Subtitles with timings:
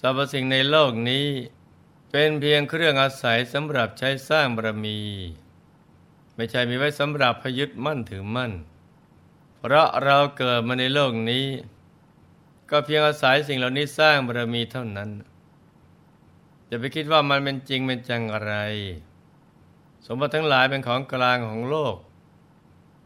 [0.00, 1.26] สรรพสิ่งในโลกนี้
[2.10, 4.98] เป็นเพียงเครื่องอาศัยสำหรับใช้สร้างบารมี
[6.34, 8.52] ไม่ใช่มีไว้สำหรับพยึดมั่นถือมั่น
[9.56, 11.46] เพราะเราเกิดมาในโลกนี้
[12.70, 15.10] ก็เพียงอาศัยสิ่งเหล่านี้สร้างบารมีเท่านั้น
[16.66, 18.54] อย่าไปคิดว่ามันเป็นจริงเป็นจังอะไร
[20.06, 21.96] สมบัติทั้งหลายเป็นของกลางของโลก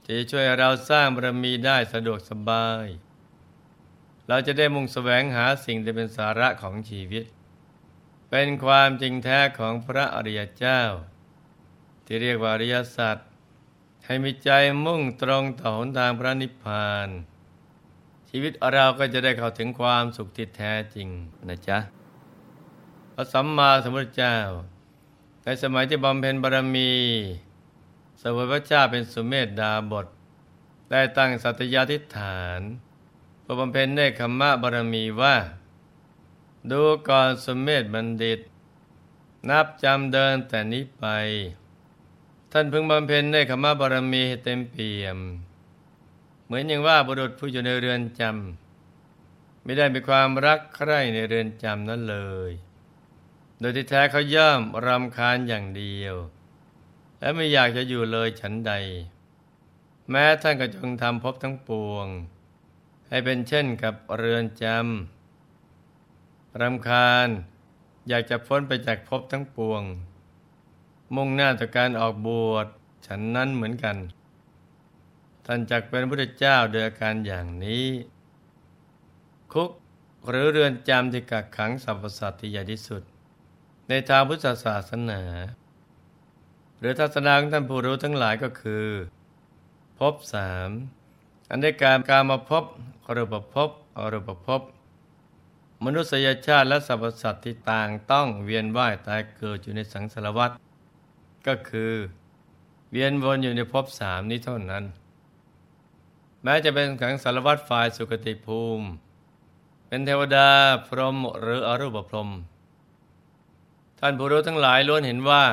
[0.04, 2.86] ที่จะช่วยเราสร้างบารมีได้สะดวกสบาย
[4.32, 7.24] เราจะได้มุ่งแสวงหาสิ่งที่เป็นสาระของชีวิต
[8.30, 10.80] เป็นความจริงแท้ของพระอริยเจ้า
[12.04, 13.16] ที่เรียกว่าอริยสัจ
[14.06, 14.50] ให้มีใจ
[14.84, 17.08] มุ่งตรงต่อหนทางพระนิพพาน
[18.30, 21.08] ชีวิตเราก็จะได้เข้าถึงความสุขที่แท้จริง
[21.48, 21.78] นะจ๊ะ
[23.14, 24.36] พระสัมมาสัมพุทธเจ้า
[25.44, 26.92] ในสมัยที่บำเพ็ญบารมี
[28.20, 30.06] สวยพระเจ้าเป็นสุเมธดาบท
[30.90, 32.62] ได้ตั้งสัตยาธิฐาน
[33.50, 35.36] เพื่อบำเพ็ญเนคขมะบารมีว่า
[36.70, 38.40] ดูก่อนสุเมธบัณฑิต
[39.48, 41.04] นับจำเดินแต่นี้ไป
[42.52, 45.18] ท่านพึงบำเพ็ญเนคขมะบารมีเต็มเปี่ยม
[46.44, 52.18] เหมือนอย่างว่าบุรุษผู้อยู่ในเรือนจำไม่ได้มีความรักใคร่ในเรือนจำนั้นเล
[52.50, 52.52] ย
[53.60, 56.14] โดยที่แท้เขาย่อมรำคาญอย่างเดียว
[57.20, 58.72] และไม่อยากจะอยู่เลยฉันใด
[60.10, 62.08] แม้ท่านก็จงทำพบทั้งปวง
[63.10, 67.28] ให้เป็นเช่นกับเรือนจำรำคาญ
[68.09, 69.82] อยากจะพ้นไปจากภพทั้งปวง
[71.15, 72.66] มุ่งหน้าต่อการออกบวช
[73.06, 73.97] ฉันนั้นเหมือนกัน
[75.47, 77.87] ท่านจักเป็นพระเจ้าโดยอาการอย่างนี้
[79.53, 79.70] คุก
[80.28, 83.03] หรือเรือนจำที่กักขังสรรพสัตว์ที่ใหญ่ที่สุด
[83.88, 85.22] ในทางพุทธศาสนา
[86.78, 88.87] หรือทัศนาของท่านผู้รู้ทั้งหลายก็คือ
[89.99, 90.70] พบสาม
[91.50, 92.65] อันได้การการมาพบ
[93.16, 94.62] รูปภพอรูปภพ
[95.84, 100.50] มนุษยชาติและสรรพสัตว์ที่ต่างต้องเวียนว่ายตายเกิดอยู่ในสังสารวัฏ
[101.47, 101.93] ก็คือ
[102.93, 104.84] เวียนวนอยู่ในภพสามนี้เท่านั้น
[106.43, 108.87] แม้จะเป็นขังสารวัฏฝ่ายสุคติภูมิ
[109.87, 110.49] เป็นเทวดา
[110.87, 112.31] พรหมหรืออรูปพรหม
[113.99, 115.44] ท่านผู้รู้ทั้งหลายล้วนเห็นว่า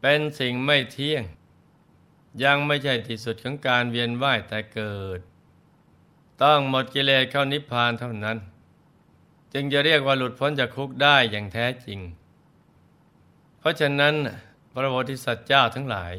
[0.00, 1.22] เป็นสิ่งไม่เที่ยง
[2.44, 5.20] ยังไม่ใช่ที่สุดของการเวียนว่ายแต่เกิด
[6.42, 8.38] ต้องหมดกิเลสเข้านิพพานเท่านั้น
[9.52, 11.98] จึงจะเรียกว่าหลุดพ้นจากคุกได้อย่างแท้จริง
[13.58, 14.14] เพราะฉะนั้น
[14.72, 16.14] พระโพธิสัตว์เจ้าทั้งหลาย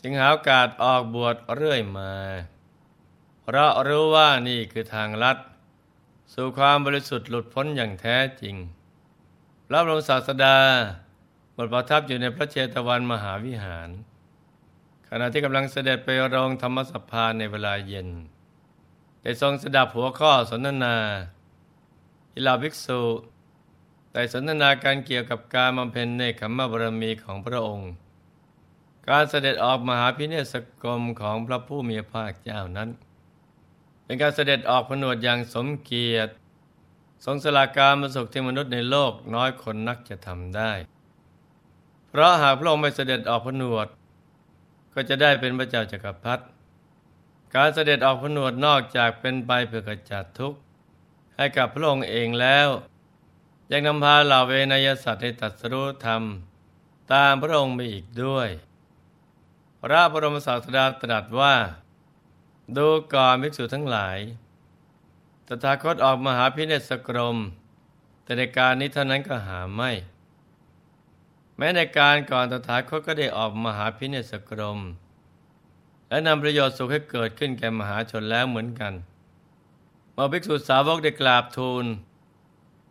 [0.00, 2.12] จึงหาโอกาสออกบวชเรื่อยมา
[3.42, 5.38] เพราะรู้ว่านี่คือทางลัด
[6.34, 8.56] สู่ความบริสุทธิ์หลุดพ้นอย่างแท้จริง
[9.66, 10.56] พระบรมศาสดา
[11.64, 13.88] ดประทับอยู่ในพระเชตวันมหาวิหาร
[15.08, 18.08] ขณะที่กำลังเสด็จไปรองธรรมสภาในเวลาเย็น
[19.22, 20.96] ได้ทรงสดับหัวข้อสนทนา
[22.34, 23.00] อิลาภิกษุ
[24.12, 27.90] แต่สนทนาการเกี่ยวกับการบำเพ็ญในขมบารมีของพระองค์
[29.08, 32.88] การเสด็จออกมหาพิเนศกรมของพระผู้มีพระภาคเจ้านั้น
[34.04, 36.32] เป็นการเสด็จออกผนวดอย่างสมเกียรติ
[37.24, 40.72] ทรงสลาการมาสุขที่มนุษย์ในโลกน้อยคนนักจะทำได้
[42.08, 43.86] เพราะหากพระองค์ไม่เสด็จออกผนวด
[44.94, 46.44] ก็จะได้เป็นพระเจ้าจักรพรรดิ
[47.54, 50.58] การเสด็จออกผนวดนอกจากเป็นไปเพื่อกระจัดทุกข์
[51.36, 52.68] ให้กับพระองค์เองแล้ว
[53.72, 56.22] ยังนำพาเหล่าเวนยสัตว์ให้ตัดสรู้ธรรม
[57.12, 58.48] ตามพระองค์ไปอีกด้วย
[59.82, 61.54] พระบรมศาสดาตรัสว่า
[62.76, 64.18] ดูก่อนภิกษุทั้งหลาย
[65.46, 67.36] ตถาคตออกมาหาพิเนศกรม
[68.22, 69.90] แต่ในการนี้เท่านั้นก็หาไม่
[71.56, 74.78] แม้ในการก่อนตถาคตก็ได้ออกมหาพิเนศกรม
[76.10, 78.92] และนำประโยชน์สุขให้เกิดขึ้นแก่มหาชนแล้วเหมือนกัน
[80.12, 81.86] เมื่อภิกษุสาวกได้กราบทูล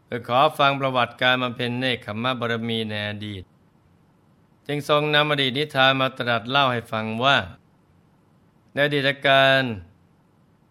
[0.06, 3.44] เพื่อขอฟังประวัติการมาเป็นเนคขมบารมีในอดีต
[4.68, 7.38] จึงทรงนำอดีตนิทานมาตรัสเล่าให้ฟังว่า
[8.74, 9.64] ในอดีตการ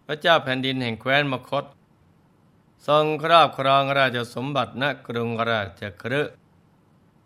[0.06, 1.64] พระเจ้าแผ่นดินแห่งแคว้นมคต
[2.88, 6.32] ทรงครอบครองราชสมบัติณกรุงราชคฤห์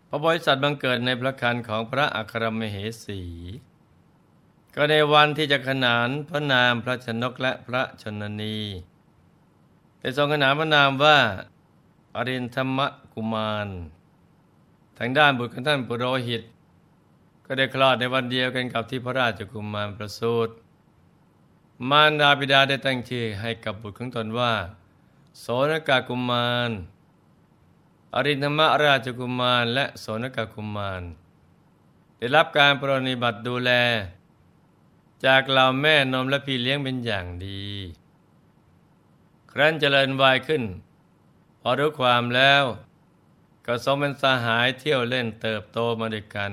[0.07, 3.21] พระบริษัทบังเกิดในพระคันของพระอัครมเหสี
[4.75, 8.57] ก็ในวันที่จะขนานพระนามพระชนกและพระชนนี
[9.99, 11.17] ได้ทรงขนานพระนามว่า
[12.15, 12.79] อรินธรรม
[13.13, 13.67] กุมาร
[14.97, 16.43] ทางด้านบุตรของท่านปุโรหิต
[17.45, 20.53] ก็ได้คลอดในวันเดียวกันกับที่พระราชกุมารประสูติ
[21.89, 24.53] มารดาบิดาได้ตั้งชื่อให้กับบุตรของตนว่า
[25.39, 26.69] โสนกากุมาร
[28.13, 31.01] อรินธรรมราชกุมาร และโสนกกุมาร
[32.17, 33.71] ได้รับการปรนิบัติดูแล
[35.25, 37.65] จากเหล่าแม่นมและพี่เลี้ยงเป็นอย่างดี
[39.51, 40.63] ครั้นเจริญวัยขึ้น
[41.61, 42.63] พอรู้ความแล้ว
[43.65, 46.51] ก็สมเป็นสหายเที่ยวเล่นเติบโตมาด้วยกัน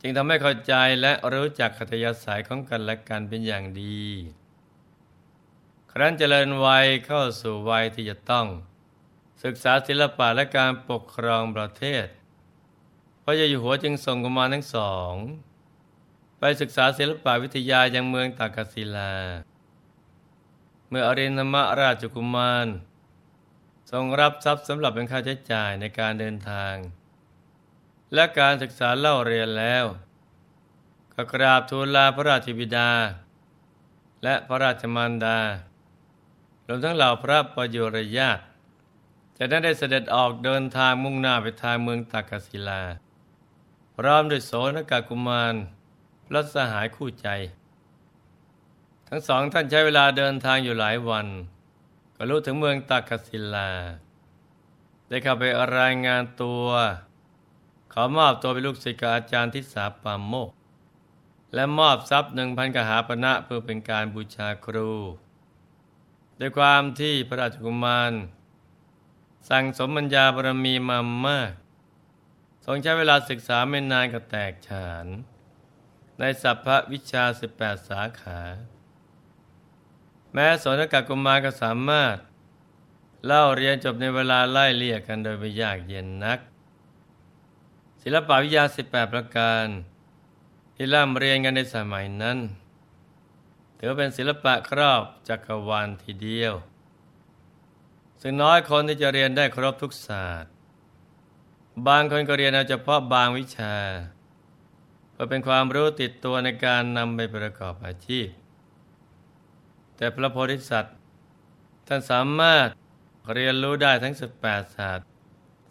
[0.00, 4.02] จึงทำให้เข้าใจและรู้จักขัตยาสายของกันและกันเป็นอย่างดี
[5.92, 8.46] ครั้นเจริญวัยเข้าสู่วัยที่จะต้อง
[9.44, 12.06] ศึกษาศิลปะและการปกครองประเทศ
[13.22, 15.14] พระเจ้าอยู่หัวจึงส่งกุมารทั้งสอง
[16.38, 19.12] ไปศึกษาศิลปวิทยายังเมืองตากศิลา
[20.88, 22.66] เมื่ออรินทมราชกุมาร
[23.90, 26.74] ทรงรับทรัพย์สำหรับเป็นค่าใช้จ่ายในการเดินทาง
[28.14, 29.84] และการศึกษาเล่าเรียนแล้ว
[31.14, 32.90] ก็กราบทูลลาพระราชบิดา
[34.22, 35.38] และพระราชมารดา
[36.66, 38.42] รวมทั้งเหล่าพระประยุรญาติ
[39.36, 42.82] จะได้ได้เสด็จออกเดินทางมุ่งหน้าไปทางเมืองตากศิลา
[43.96, 45.54] พร้อมด้วยโสนกากุมาร
[46.28, 47.28] พระสหายคู่ใจ
[49.08, 51.26] ทั้งสองท่านใช้เวลาเดินทางอยู่หลายวัน
[52.16, 53.70] ก็รู้ถึงเมืองตากศิลา
[55.08, 55.44] ได้เข้าไป
[55.78, 56.66] รายงานตัว
[57.92, 60.50] ขอมอบตัวเป็นลูกศิษย์อาจารย์ทิสาปามโมก
[61.54, 64.92] และมอบทรัพย์หนึ่งพันกหาปณะเพื่อเป็นการบูชาครู
[66.40, 68.12] ด้วยความที่พระราชกุมาร
[69.48, 71.52] สั่งสมบัญญาบารมีมามาก
[72.64, 75.06] ทรงใช้เวลาศึกษาไม่นานก็แตกฉาน
[76.20, 77.24] ในสัพพวิชา
[77.56, 78.40] 18 สาขา
[80.32, 82.16] แม้สนกกุมารก็สามารถ
[83.26, 86.38] เล่าเรียนจบในเวลาไล่เลี่ยกันโดยไม่ยากเย็นนัก
[88.02, 89.66] ศิลปวิทยา 18 ประการ
[90.74, 92.38] ที่ร่ำเรียนกันในสมัยนั้น
[93.78, 96.54] ถือเป็นศิลปะครอบจักรวาลทีเดียว
[98.20, 100.52] ซึ่งน้อยคนที่จะเรียนได้ครบทุกศาสตร์
[101.86, 103.74] บางคนก็เรียนเอาเฉพาะบางวิชา
[105.18, 108.28] เพื่อเป็นความรู้ติดตัวในการนำไปประกอบอาชีพ
[109.96, 110.96] แต่พระโพธิสัตว์
[111.86, 112.68] ท่านสามารถ
[113.34, 115.06] เรียนรู้ได้ทั้งสิบแปดศาสตร์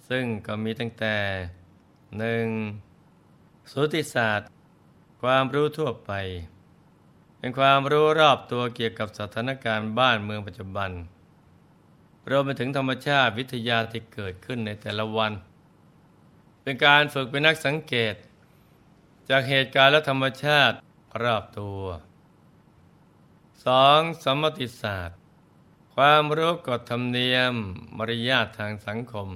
[0.09, 1.15] ซึ่งก็มีตั้งแต่
[2.17, 2.47] หนึ่ง
[3.71, 4.47] สุติศาสตร์
[5.21, 6.11] ความรู้ทั่วไป
[7.39, 10.91] เป็นความรู้รอบตัวเกี่ยวกับสถานการณ์บ้านเมืองปัจจุบัน
[12.29, 15.33] รวมไปถึงธรรมชาติวิทยาที่เกิดขึ้นในแต่ละวัน
[16.61, 18.15] เป็นการฝึกเป็นนักสังเกต
[19.29, 20.75] จากเหตุการณ์และธรรมชาติ
[21.23, 21.83] รอบตัว
[23.65, 25.19] สองสมมติศาสตร์
[25.95, 27.53] ความรู้กฎธรรมเนียม
[27.97, 29.27] มารยาททางสังคม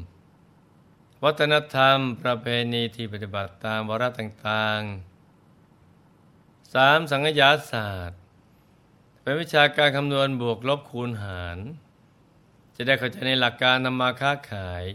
[1.24, 8.20] วัฒนธรรมประเพณีที่ปฏิบัติตามวาระต่างๆสามสังขยาศาสตร์
[9.22, 11.58] เป็นวิชาการคำนวณบวกลบคูณหาร
[12.76, 14.86] จะได้เข้าใจในหลักการนำมาค้าขาย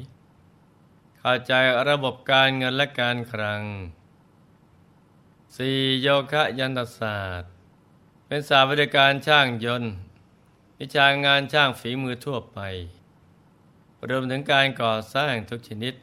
[1.21, 1.53] เข้าใจ
[1.89, 3.63] ระบบการเงินและการคลัง
[5.55, 7.51] สี่โยคะยันตศาสตร์
[8.27, 9.93] เป็นศาสาวิทการช่างยนต์
[10.79, 12.59] วิชางานช่างฝีมือทั่วไป
[14.09, 15.95] รวมถึงการก่อสร้างทุกชนิด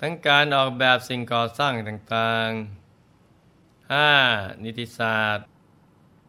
[0.00, 2.80] ทั้งการออกแบบสิ่งก่อสร้างต่างๆ
[4.20, 4.64] 5.
[4.64, 5.46] นิติศาสตร์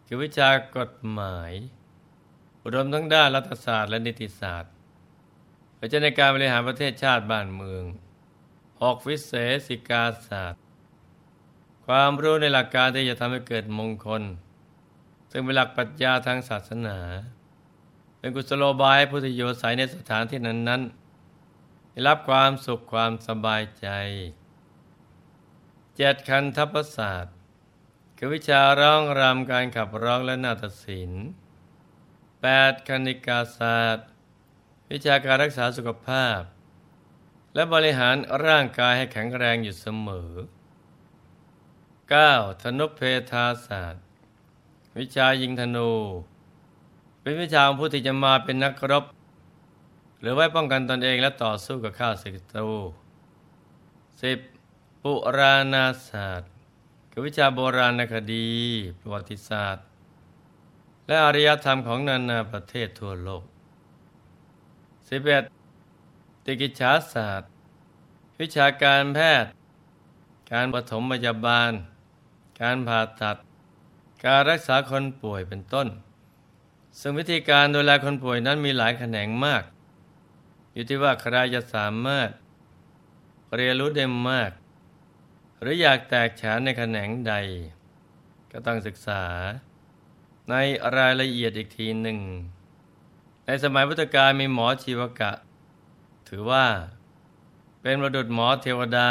[0.06, 1.52] คือวิชากฎหมาย
[2.74, 4.72] รวมทั้งด้านรัฐศาสตร์และนิติศาสตร์
[5.76, 7.84] เพื่อจะในการบริหารประเทศชาติบ้านเมือง
[8.82, 10.61] ออกวิเศษสิกาศาสตร์
[11.94, 14.24] ความรู้ในหลักการที่จะทำให้เกิดมงคล
[15.32, 16.98] ซึ่งเป็นหลักปรัชญาทางศาสนา
[18.18, 23.88] เป็นกุศโลบายพุทธโยสายในสถานที่นั้นๆได้รับความสุขความสบายใจ
[25.96, 27.36] เจ็ดคันทัพศาสตร์
[28.18, 31.28] คือวิชาร้องรำการขับร้องและนาฏศิลป์
[32.42, 34.08] แปดคณิกาศาสตร์
[34.92, 36.40] วิชาการรักษาสุขภาพ
[37.54, 40.32] และบริหารร่างกายให้แข็งแรงอยู่เสมอ
[42.20, 42.62] 9.
[42.62, 43.02] ธนุเพ
[43.32, 44.04] ทาศาสตร์
[44.98, 45.92] วิชายิงธนู
[47.22, 49.06] เป็นวิชาของผู้ที่จะมาเป็นนักรบ
[50.20, 52.72] หรือไว้ป้องกันตนเองและต่อสู้กับข้าศึกศัตรู
[54.22, 54.40] สิบ
[55.02, 56.50] ปุราณาศาสตร์
[57.12, 58.50] คือวิชาโบราณคดี
[59.00, 59.84] ประวัติศาสตร์
[61.08, 63.44] และอารยธรรมของนานาประเทศทั่วโลก
[65.10, 65.44] สิบเอ็ด
[66.46, 67.50] ติกิจฉาศาสตร์
[68.40, 69.52] วิชาการแพทย์
[70.52, 71.74] การปฐมพยาบาล
[72.62, 73.38] การผ่าตัด
[74.26, 75.88] การรักษาคนป่วยเป็นต้น
[77.00, 79.64] ซึ่งวิธีการดูแลคนป่วยนั้นมีหลายแขนงมาก
[80.74, 82.30] อยู่ที่ว่าใครจะสามารถ
[83.56, 84.52] เรียนรู้ได้มาก
[85.60, 87.34] หรืออยากแตกฉานในแขนงใด
[88.52, 89.24] ก็ต้องศึกษา
[90.50, 90.56] ใน
[90.98, 92.20] รายละเอียดอีกทีหนึ่ง
[93.46, 95.32] ในสมัยพุทธกาลมีหมอชีวกะ
[96.28, 96.66] ถือว่า
[97.82, 99.10] เป็นประดุษหมอเทวดา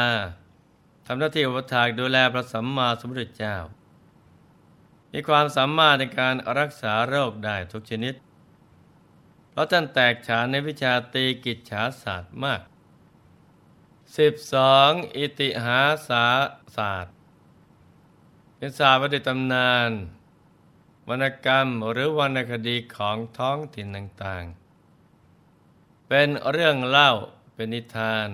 [1.06, 3.56] ทำหน้าที่อุปถากดูแลพระสัมมาสัมพุทธเจ้า
[5.12, 8.14] มีความสามารถในการรักษาโรคได้ทุกชนิด
[9.50, 12.60] เพราะท่านแตกฉานในวิชาตีกิจฉาศาสตร์มาก
[14.18, 16.26] สิบสองอิติหาสา
[16.76, 17.14] ศาสตร์
[18.56, 19.90] เป็นศาสตร์ประดิษฐ์ตำนาน
[21.08, 27.10] วรรณกรรมหรือวรรณคดีของท้องถิ่นต่างๆ เป็นเรื่องเล่า
[27.54, 28.28] เป็นนิทาน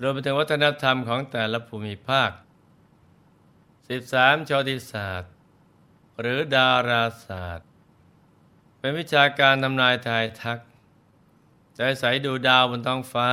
[0.00, 2.30] รวมไปถึงวัฒนธรรมของแต่ละภูมิภาค
[3.60, 5.32] 13 ชติศาสตร์
[6.20, 7.68] หรือดาราศาสตร์
[8.78, 10.58] เป็นวิชาการทำนายทายทัก
[11.76, 13.30] ใจใสดูดาวบนท้องฟ้า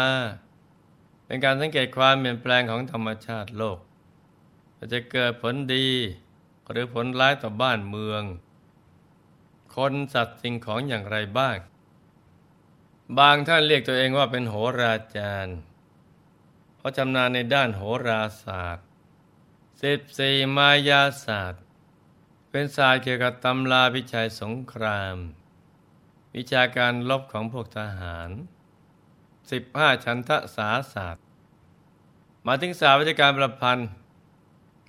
[1.25, 3.79] เป็นการสังเกตความเปลี่ยนแปลงของธรรมชาติโลก
[4.93, 5.89] จะเกิดผลดี
[6.71, 8.23] หรือผลร้ายต่อบ้านเมือง
[9.75, 11.57] คนสัตว์สิ่งของอย่างไรบ้าง
[13.19, 15.57] บางท่านเรียกตัวเองว่าเป็นโหราจารย์
[16.87, 18.85] ราะชำนาญในด้านโหราศาสตร์
[19.83, 21.61] สิบสี่มายาศาสตร์
[22.51, 25.17] เป็นศาสตร์เกี่ยวกับตำราพิชัยสงคราม
[26.35, 28.29] วิชาการลบของพวกทหาร
[29.51, 31.23] สิบห้าชันทศาศาสตร์
[32.45, 33.89] มาถึงศาสตร์วิชาการประพันธ์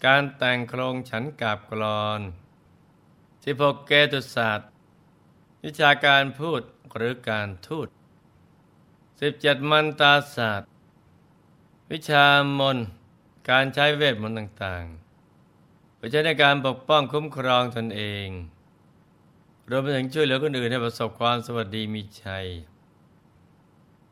[0.06, 2.20] การแต่งโครงฉันกาบกรอน
[3.44, 4.68] สิบหกเกตุศาสตร์
[5.64, 6.62] วิชาการพูด
[6.96, 7.88] หรือการทูต
[9.20, 10.68] สิบเจ็ดมันตาศาสตร์
[11.92, 12.26] วิชา
[12.58, 12.78] มน
[13.50, 18.28] การใช้เวทมนต์ต่างๆไปใช้ในการปกป้องคุ้มครองตนเอง
[19.70, 22.46] รวมไปถึงช่วยเหลือคนอื่นให้ประสบความสวัสดีมีชัย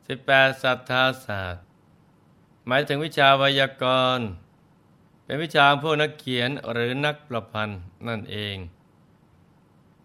[0.06, 1.64] สิบแปดสัทธาศาสตร์
[2.66, 3.84] หมายถึงวิชาไวยาก
[4.18, 4.26] รณ์
[5.24, 8.56] เป็นวิชาพวกนักเขียนหรือนักประพันธ์นั่นเอง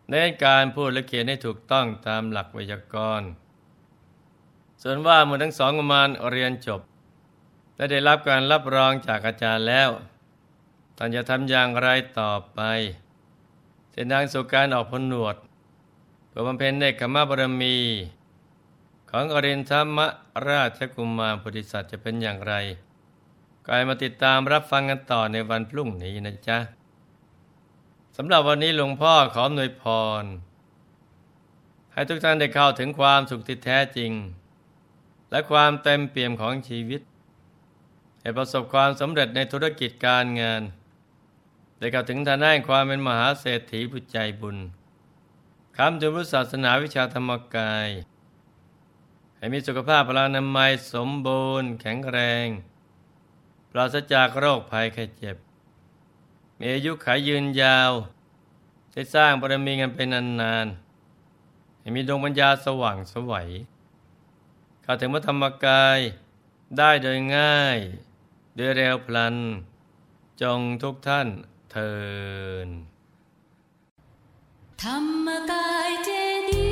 [0.09, 0.13] ใน
[0.45, 3.29] การพูดและเขียนให้ถูกต้องตามหลักไวยากรณ์
[4.81, 6.81] ส่วนว่าเมื่อทั้งสองประมาณเรียนจบ
[7.81, 9.89] และได้รับการรับรองจากอาจารย์แล้ว
[10.97, 12.59] ท่านจะทำอย่างไรต่อไป
[13.91, 15.35] เส้นทางสู่การออกผลหนวด
[16.27, 17.77] เพื่อบำเพ็ญในกรรมบารมี
[19.09, 19.99] ของอรินทม
[20.49, 22.53] ราชกุมารพุทธิสัตว์จะเป็นอย่างไร
[23.67, 26.57] กายมาติดตามรับฟังกันต่อในวันพรุ่งนี้นะจ๊ะ
[28.17, 29.83] สำหรับวันนี้หลวงพ่อขอหน่วยพ
[30.21, 30.23] ร
[31.93, 34.11] ให้ทุกท่านได้เข้าถึงความสุขที่แท้จริง
[35.31, 37.01] และความเต็มเปี่ยมของชีวิต
[38.21, 40.61] ให้ประสบความสำเร็จในธุรกิจการงาน
[41.77, 44.57] ได้เข้าวถึงทางด้านความเป็นมหาเศรษฐีผู้ใจบุญ
[45.77, 47.89] คำถึงพุทธศาสนาวิชาธรรมกาย
[49.37, 52.47] ให้มีสุขภาพพลานามัยสมบูรณ์ แข็งแรง
[53.71, 55.37] ปราศจากโรคภัยแค่เจ็บ
[56.59, 57.91] มีอายุขายยืนยาว
[58.91, 60.07] ได้สร้างบารมีกันเป็น
[60.41, 63.49] นานๆให้มีดวงปัญญาสว่างสวัย
[64.83, 65.99] เข้าถึงพระธรรมกาย
[66.77, 67.79] ได้โดยง่าย
[68.57, 69.35] ด้วยเร็วพลัน
[70.41, 71.27] จงทุกท่าน
[71.71, 71.93] เทิ
[72.65, 72.69] น
[74.83, 76.09] ธรรมกายเจ
[76.49, 76.69] ดี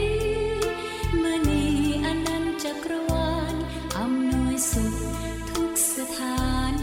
[1.23, 1.63] มณี
[2.05, 3.55] อนันจักรวาล
[3.97, 4.95] อำนวยสุข
[5.49, 6.73] ทุกสถาน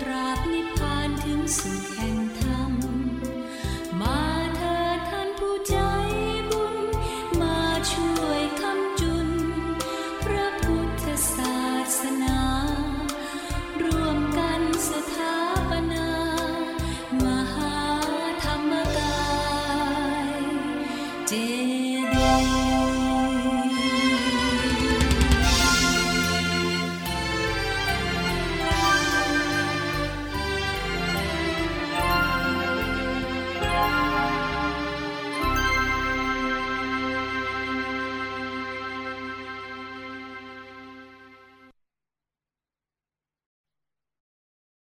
[0.00, 2.13] ตราบนิพพานถึงสุขแห่ง